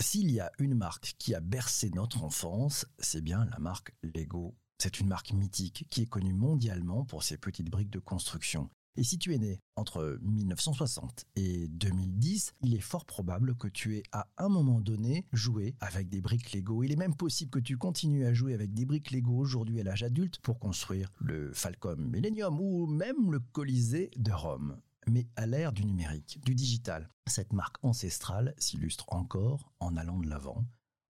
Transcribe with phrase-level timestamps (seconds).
[0.00, 4.54] S'il y a une marque qui a bercé notre enfance, c'est bien la marque Lego.
[4.78, 8.70] C'est une marque mythique qui est connue mondialement pour ses petites briques de construction.
[8.94, 13.96] Et si tu es né entre 1960 et 2010, il est fort probable que tu
[13.96, 16.84] aies à un moment donné joué avec des briques Lego.
[16.84, 19.82] Il est même possible que tu continues à jouer avec des briques Lego aujourd'hui à
[19.82, 24.80] l'âge adulte pour construire le Falcon Millennium ou même le Colisée de Rome.
[25.10, 30.28] Mais à l'ère du numérique, du digital, cette marque ancestrale s'illustre encore en allant de
[30.28, 30.64] l'avant,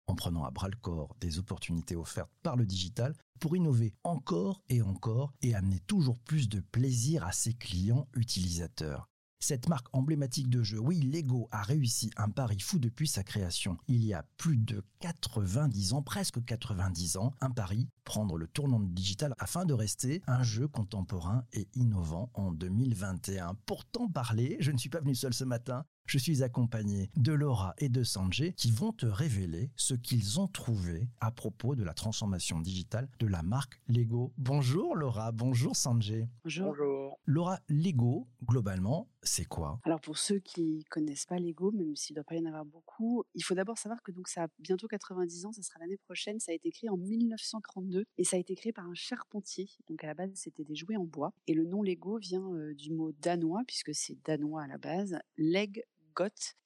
[0.06, 4.62] en prenant à bras le corps des opportunités offertes par le digital pour innover encore
[4.68, 9.08] et encore et amener toujours plus de plaisir à ses clients utilisateurs.
[9.40, 13.78] Cette marque emblématique de jeu, oui, Lego a réussi un pari fou depuis sa création.
[13.86, 18.80] Il y a plus de 90 ans, presque 90 ans, un pari, prendre le tournant
[18.80, 23.54] digital afin de rester un jeu contemporain et innovant en 2021.
[23.64, 27.74] Pourtant parler, je ne suis pas venu seul ce matin, je suis accompagné de Laura
[27.78, 31.92] et de Sanjay qui vont te révéler ce qu'ils ont trouvé à propos de la
[31.92, 34.32] transformation digitale de la marque Lego.
[34.38, 36.26] Bonjour Laura, bonjour Sanjay.
[36.44, 37.18] Bonjour.
[37.26, 39.80] Laura, Lego, globalement, c'est quoi?
[39.84, 42.64] Alors pour ceux qui connaissent pas Lego, même s'il ne doit pas y en avoir
[42.64, 45.98] beaucoup, il faut d'abord savoir que donc ça a bientôt 90 ans, ça sera l'année
[45.98, 49.68] prochaine, ça a été créé en 1932 et ça a été créé par un charpentier.
[49.88, 52.74] Donc à la base, c'était des jouets en bois et le nom Lego vient euh,
[52.74, 55.84] du mot danois puisque c'est danois à la base, leg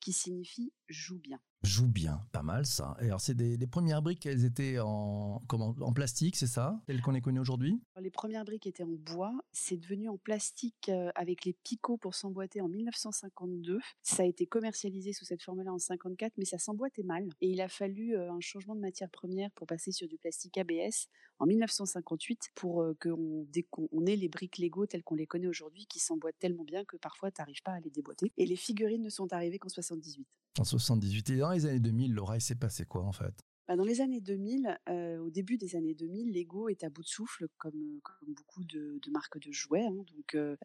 [0.00, 2.96] qui signifie joue bien joue bien, pas mal ça.
[3.00, 7.00] Et alors c'est des, premières briques, elles étaient en, comment, en plastique, c'est ça, telles
[7.00, 7.80] qu'on les connaît aujourd'hui?
[8.00, 12.14] Les premières briques étaient en bois, c'est devenu en plastique euh, avec les picots pour
[12.14, 13.78] s'emboîter en 1952.
[14.02, 17.28] Ça a été commercialisé sous cette forme-là en 54, mais ça s'emboîtait mal.
[17.40, 20.58] Et il a fallu euh, un changement de matière première pour passer sur du plastique
[20.58, 25.86] ABS en 1958 pour euh, qu'on ait les briques Lego telles qu'on les connaît aujourd'hui
[25.86, 28.32] qui s'emboîtent tellement bien que parfois tu n'arrives pas à les déboîter.
[28.36, 30.26] Et les figurines ne sont arrivées qu'en 78.
[30.58, 31.30] En 78.
[31.30, 33.34] Et dans les années 2000, Laura, s'est passé quoi en fait?
[33.68, 37.02] Bah, dans les années 2000, euh, au début des années 2000, Lego est à bout
[37.02, 39.84] de souffle, comme, comme beaucoup de, marques de jouets.
[39.84, 39.92] Hein.
[39.94, 40.56] donc, euh,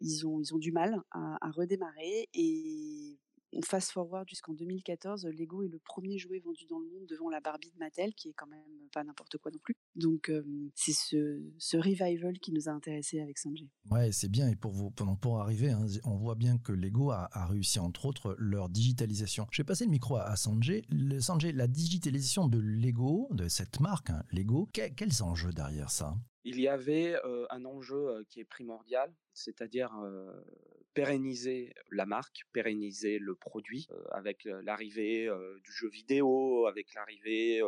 [0.00, 2.28] ils, ont, ils ont du mal à redémarrer.
[2.34, 3.18] Et
[3.54, 7.30] on fast forward jusqu'en 2014, Lego est le premier jouet vendu dans le monde devant
[7.30, 8.60] la Barbie de Mattel, qui est quand même
[8.92, 9.76] pas n'importe quoi non plus.
[9.96, 10.30] Donc
[10.74, 13.68] c'est ce, revival qui nous a intéressés avec Sanjay.
[13.90, 14.48] Ouais, c'est bien.
[14.48, 18.34] Et pour pendant pour arriver, hein, on voit bien que Lego a, réussi entre autres
[18.38, 19.46] leur digitalisation.
[19.50, 20.82] Je vais passer le micro à, Sanjay.
[21.20, 26.16] Sanjay, la digitalisation de Lego, de cette marque hein, Lego, quels enjeux derrière ça?
[26.44, 27.14] Il y avait
[27.50, 29.90] un enjeu qui est primordial, c'est-à-dire
[30.94, 35.28] pérenniser la marque, pérenniser le produit avec l'arrivée
[35.64, 37.60] du jeu vidéo, avec l'arrivée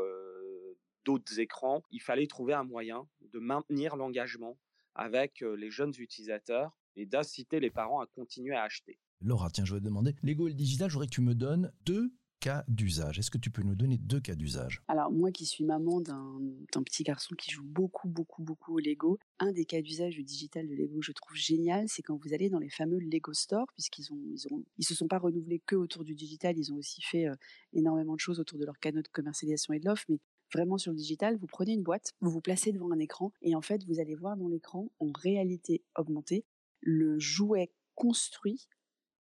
[1.05, 1.83] d'autres écrans.
[1.91, 4.59] Il fallait trouver un moyen de maintenir l'engagement
[4.95, 8.99] avec les jeunes utilisateurs et d'inciter les parents à continuer à acheter.
[9.21, 11.35] Laura, tiens, je vais te demander, Lego et le digital, je voudrais que tu me
[11.35, 12.11] donnes deux
[12.41, 13.19] cas d'usage.
[13.19, 14.83] Est-ce que tu peux nous donner deux cas d'usage?
[14.89, 19.19] Alors moi qui suis maman d'un petit garçon qui joue beaucoup, beaucoup, beaucoup au Lego,
[19.39, 22.35] un des cas d'usage du digital de Lego que je trouve génial, c'est quand vous
[22.35, 26.05] allez dans les fameux Lego Store, puisqu'ils ont, ils se sont pas renouvelés que autour
[26.05, 27.35] du digital, ils ont aussi fait euh,
[27.73, 30.19] énormément de choses autour de leur canaux de commercialisation et de l'offre, mais
[30.53, 33.55] vraiment sur le digital, vous prenez une boîte, vous vous placez devant un écran et
[33.55, 36.45] en fait vous allez voir dans l'écran en réalité augmentée
[36.81, 38.69] le jouet construit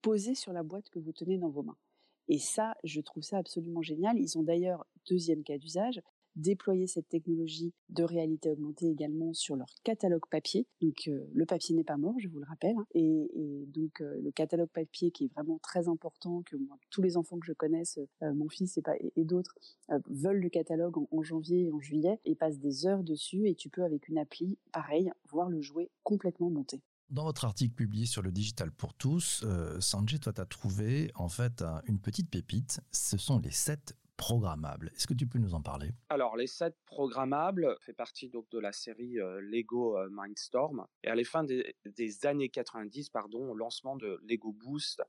[0.02, 1.76] posé sur la boîte que vous tenez dans vos mains.
[2.28, 4.18] Et ça, je trouve ça absolument génial.
[4.18, 6.00] Ils ont d'ailleurs, deuxième cas d'usage,
[6.36, 10.66] déployé cette technologie de réalité augmentée également sur leur catalogue papier.
[10.80, 12.76] Donc euh, le papier n'est pas mort, je vous le rappelle.
[12.76, 12.86] Hein.
[12.94, 13.30] Et,
[13.68, 16.56] donc euh, le catalogue papier qui est vraiment très important, que
[16.90, 19.54] tous les enfants que je connaisse, euh, mon fils et, d'autres,
[20.08, 23.54] veulent le catalogue en, en, janvier et en juillet et passent des heures dessus et
[23.54, 26.82] tu peux avec une appli, pareil, voir le jouet complètement monté.
[27.08, 31.12] Dans votre article publié sur le digital pour tous, euh, Sanjay, toi, tu as trouvé
[31.14, 32.80] en fait une petite pépite.
[32.90, 34.90] Ce sont les sept programmables.
[34.96, 35.92] Est-ce que tu peux nous en parler?
[36.08, 40.84] Alors, les sets programmables fait partie donc de la série euh, Lego euh, Mindstorm.
[41.04, 41.76] Et à la fin des,
[42.24, 45.00] années 90, pardon, au lancement de Lego Boost,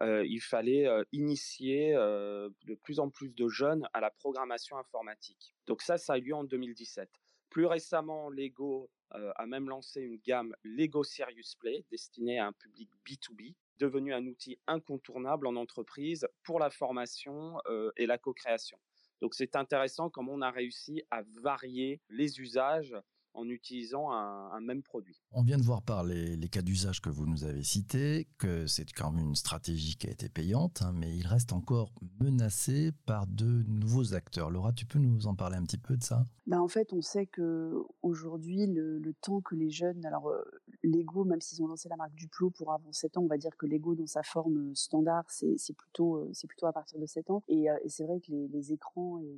[0.00, 5.54] il fallait initier de plus en plus de jeunes à la programmation informatique.
[5.66, 7.10] Donc ça, ça a eu lieu en 2017.
[7.52, 9.01] Plus récemment, Lego euh,
[9.36, 14.26] a même lancé une gamme Lego Serious Play destinée à un public B2B, devenu un
[14.26, 18.78] outil incontournable en entreprise pour la formation euh, et la co-création.
[19.20, 22.96] Donc c'est intéressant comme on a réussi à varier les usages
[23.34, 25.20] en utilisant un, même produit.
[25.32, 28.90] On vient de voir par les, cas d'usage que vous nous avez cités que c'est
[28.92, 31.90] quand même une stratégie qui a été payante, hein, mais il reste encore
[32.20, 34.50] menacé par de nouveaux acteurs.
[34.50, 36.26] Laura, tu peux nous en parler un petit peu de ça?
[36.46, 40.42] Ben En fait, on sait que aujourd'hui, le, temps que les jeunes, alors euh,
[40.82, 43.56] Lego, même s'ils ont lancé la marque Duplo pour avant 7 ans, on va dire
[43.56, 47.42] que Lego dans sa forme standard, c'est plutôt, c'est plutôt à partir de 7 ans.
[47.48, 49.36] Et, et c'est vrai que les, les écrans et,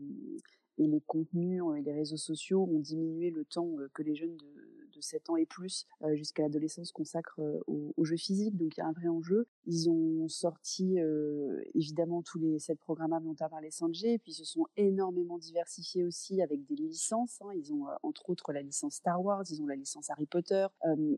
[0.79, 4.75] et les contenus et les réseaux sociaux ont diminué le temps que les jeunes de,
[4.95, 8.57] de 7 ans et plus jusqu'à l'adolescence consacrent aux, jeux physiques.
[8.57, 9.47] Donc il y a un vrai enjeu.
[9.67, 10.99] Ils ont sorti
[11.75, 15.39] évidemment tous les sets programmables dont a parlé Sanjay, et puis ils se sont énormément
[15.39, 17.41] diversifiés aussi avec des licences.
[17.43, 17.53] Hein.
[17.55, 20.67] Ils ont entre autres la licence Star Wars, ils ont la licence Harry Potter,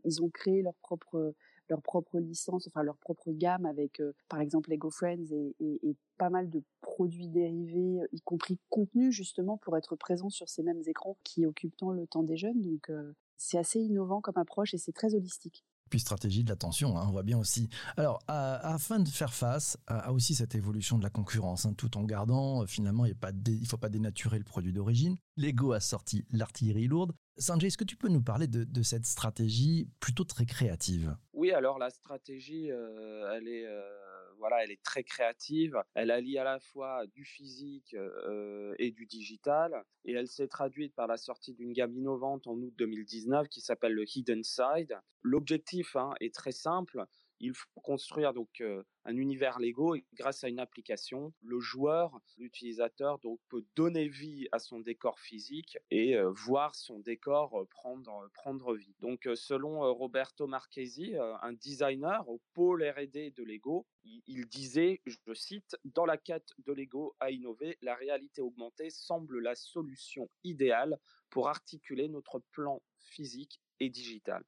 [0.03, 1.33] ils ont créé leur propre
[1.69, 6.29] leur propre licence, enfin leur propre gamme avec euh, par exemple Lego Friends et, pas
[6.31, 11.15] mal de produits dérivés, y compris contenu justement pour être présent sur ces mêmes écrans
[11.23, 12.59] qui occupent tant le temps des jeunes.
[12.61, 16.97] Donc euh, c'est assez innovant comme approche et c'est très holistique puis stratégie de l'attention,
[16.97, 17.69] hein, on voit bien aussi.
[17.97, 22.03] Alors, afin de faire face à, aussi cette évolution de la concurrence, hein, tout en
[22.03, 26.87] gardant, euh, finalement, il ne faut pas dénaturer le produit d'origine, Lego a sorti l'artillerie
[26.87, 27.13] lourde.
[27.37, 31.15] Sanjay, est-ce que tu peux nous parler de, cette stratégie plutôt très créative?
[31.33, 33.65] Oui, alors la stratégie, euh, elle est...
[33.67, 34.06] Euh,
[34.37, 35.81] voilà, elle est très créative.
[35.93, 39.83] Elle allie à la fois du physique euh, et du digital.
[40.05, 43.93] Et elle s'est traduite par la sortie d'une gamme innovante en août 2019 qui s'appelle
[43.93, 44.99] le Hidden Side.
[45.21, 47.05] L'objectif hein, est très simple
[47.39, 48.63] il faut construire donc
[49.05, 54.47] un univers Lego et grâce à une application, le joueur, l'utilisateur donc peut donner vie
[54.51, 58.95] à son décor physique et voir son décor prendre prendre vie.
[58.99, 63.85] Donc selon Roberto Marchesi, un designer au pôle R&D de Lego,
[64.25, 69.39] il, disait, je cite, dans la quête de Lego à innover, la réalité augmentée semble
[69.39, 70.99] la solution idéale
[71.29, 74.43] pour articuler notre plan physique et digital.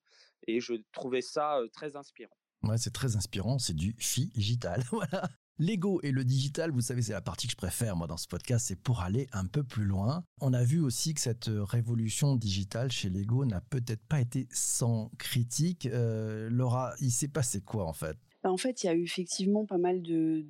[0.48, 2.39] Et je trouvais ça très inspirant.
[2.64, 4.84] Ouais, c'est très inspirant, c'est du digital.
[4.92, 5.30] voilà.
[5.62, 8.28] L'ego et le digital, vous savez, c'est la partie que je préfère, moi, dans ce
[8.30, 10.24] podcast, c'est pour aller un peu plus loin.
[10.40, 15.12] On a vu aussi que cette révolution digitale chez Lego n'a peut-être pas été sans
[15.18, 15.86] critique.
[15.88, 18.18] Euh, Laura, il s'est passé quoi, en fait?
[18.42, 20.48] Bah, En fait, il y a eu effectivement pas mal de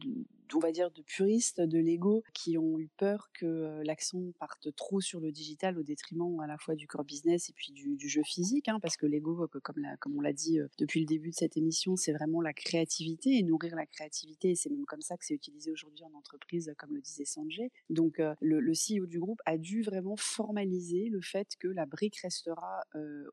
[0.56, 4.74] on va dire, de puristes de Lego qui ont eu peur que euh, l'accent parte
[4.76, 8.10] trop sur le digital au détriment à la fois du core business et puis du,
[8.10, 11.30] jeu physique, hein, parce que Lego, euh, comme, on l'a dit euh, depuis le début
[11.30, 14.56] de cette émission, c'est vraiment la créativité et nourrir la créativité.
[14.56, 17.72] C'est même comme ça que c'est utilisé aujourd'hui en entreprise, comme le disait Sanjay.
[17.90, 22.84] Donc, le, CEO du groupe a dû vraiment formaliser le fait que la brique restera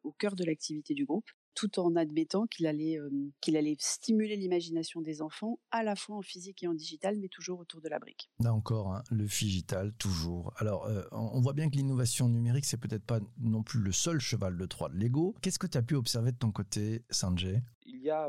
[0.02, 3.00] au cœur de l'activité du groupe tout en admettant qu'il allait,
[3.40, 7.28] qu'il allait stimuler l'imagination des enfants, à la fois en physique et en digital, mais
[7.28, 8.30] toujours autour de la brique.
[8.38, 10.52] Là encore, hein, le digital, toujours.
[10.58, 14.56] Alors, on voit bien que l'innovation numérique, c'est peut-être pas non plus le seul cheval
[14.56, 15.34] de Troie de Lego.
[15.42, 17.62] Qu'est-ce que tu as pu observer de ton côté, Sanjay?
[18.06, 18.28] Y a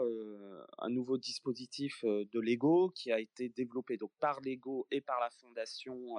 [0.80, 5.30] un nouveau dispositif de Lego qui a été développé donc par Lego et par la
[5.30, 6.16] fondation,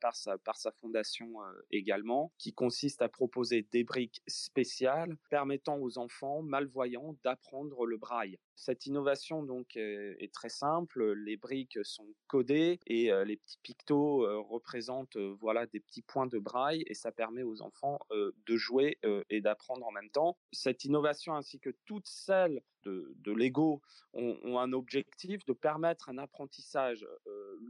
[0.00, 1.34] par sa par sa fondation
[1.70, 8.38] également, qui consiste à proposer des briques spéciales permettant aux enfants malvoyants d'apprendre le braille.
[8.56, 11.12] Cette innovation donc est, très simple.
[11.12, 16.82] Les briques sont codées et les petits pictos représentent voilà des petits points de braille
[16.86, 18.98] et ça permet aux enfants de jouer
[19.30, 20.36] et d'apprendre en même temps.
[20.52, 23.80] Cette innovation ainsi que toutes celles de, de Lego
[24.12, 27.06] ont, un objectif de permettre un apprentissage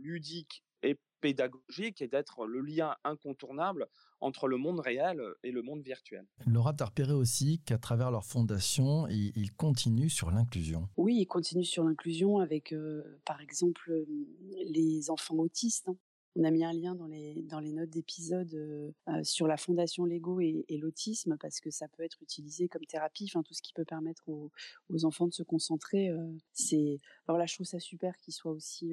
[0.02, 3.88] ludique et pédagogique et d'être le lien incontournable
[4.20, 6.26] entre le monde réel et le monde virtuel.
[6.46, 10.88] Laura, tu as repéré aussi qu'à travers leur fondation, ils, continuent sur l'inclusion.
[10.96, 12.74] Oui, ils continuent sur l'inclusion avec,
[13.24, 13.92] par exemple,
[14.66, 15.88] les enfants autistes.
[15.88, 15.96] Hein.
[16.38, 19.57] On a mis un lien dans les, dans les notes d'épisode euh, euh, sur la
[19.57, 23.73] fondation Lego et, l'autisme parce que ça peut être utilisé comme thérapie, tout ce qui
[23.73, 26.11] peut permettre aux, enfants de se concentrer.
[26.11, 28.92] Euh, c'est alors là, je trouve ça super qu'il soit aussi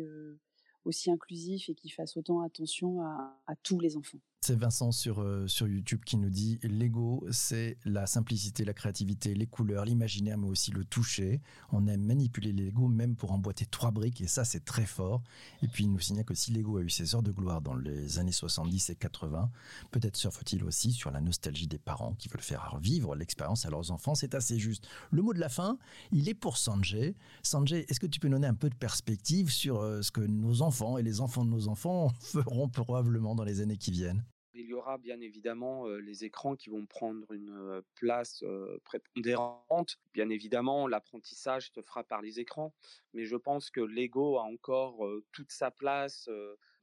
[0.86, 4.20] aussi inclusif et qu'il fasse autant attention à tous les enfants.
[4.48, 9.34] C'est Vincent sur, euh, sur YouTube qui nous dit Lego, c'est la simplicité, la créativité,
[9.34, 11.42] les couleurs, l'imaginaire, mais aussi le toucher.
[11.72, 15.24] On aime manipuler Lego, même pour emboîter trois briques, et ça, c'est très fort.
[15.64, 17.74] Et puis, il nous signale que si Lego a eu ses heures de gloire dans
[17.74, 19.50] les années 70 et 80,
[19.90, 23.90] peut-être surfe-t-il aussi sur la nostalgie des parents qui veulent faire vivre l'expérience à leurs
[23.90, 24.14] enfants.
[24.14, 24.88] C'est assez juste.
[25.10, 25.80] Le mot de la fin,
[26.12, 27.16] il est pour Sanjay.
[27.42, 30.62] Sanjay, est-ce que tu peux donner un peu de perspective sur euh, ce que nos
[30.62, 34.24] enfants et les enfants de nos enfants feront probablement dans les années qui viennent?
[34.56, 38.44] Il y aura bien évidemment les écrans qui vont prendre une place
[38.84, 39.98] prépondérante.
[40.14, 42.74] Bien évidemment, l'apprentissage se fera par les écrans,
[43.14, 46.30] mais je pense que Lego a encore toute sa place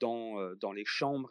[0.00, 1.30] dans, dans les chambres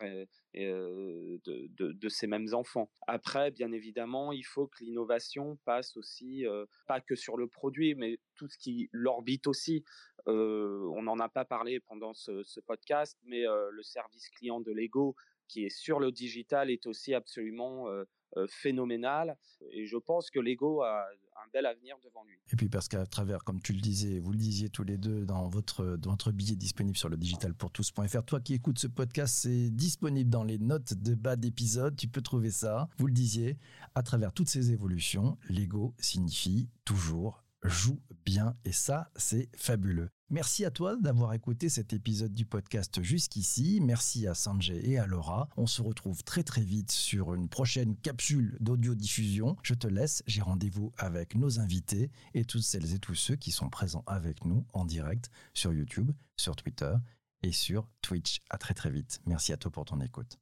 [0.54, 1.42] de,
[1.78, 2.90] de, ces mêmes enfants.
[3.08, 6.46] Après, bien évidemment, il faut que l'innovation passe aussi,
[6.88, 9.84] pas que sur le produit, mais tout ce qui l'orbite aussi.
[10.26, 15.16] on n'en a pas parlé pendant ce, ce podcast, mais le service client de Lego
[15.51, 17.88] qui est sur le digital est aussi absolument
[18.48, 19.38] phénoménal.
[19.72, 21.05] Et je pense que Lego a
[21.36, 22.38] un bel avenir devant lui.
[22.51, 25.25] Et puis parce qu'à travers, comme tu le disais, vous le disiez tous les deux
[25.25, 29.70] dans votre, dans votre billet disponible sur le digitalpourtous.fr, toi qui écoutes ce podcast, c'est
[29.70, 32.88] disponible dans les notes de bas d'épisode, tu peux trouver ça.
[32.98, 33.58] Vous le disiez,
[33.96, 40.10] à travers toutes ces évolutions, l'ego signifie toujours joue bien et ça, c'est fabuleux.
[40.30, 43.80] Merci à toi d'avoir écouté cet épisode du podcast jusqu'ici.
[43.82, 45.50] Merci à Sanjay et à Laura.
[45.58, 49.58] On se retrouve très très vite sur une prochaine capsule d'audio-diffusion.
[49.62, 53.51] Je te laisse, j'ai rendez-vous avec nos invités et toutes celles et tous ceux qui
[53.51, 56.94] sont présents avec nous en direct sur YouTube, sur Twitter
[57.44, 58.40] et sur Twitch.
[58.50, 59.20] À très très vite.
[59.25, 60.40] Merci à toi pour ton écoute.